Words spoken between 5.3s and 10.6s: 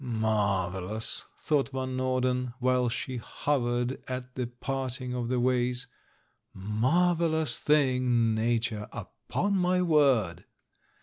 ways, "marvellous thing, Nature, upon my word!"